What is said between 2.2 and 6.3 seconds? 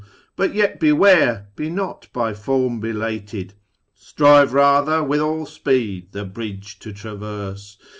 Form belated; Strive rather wdth all speed the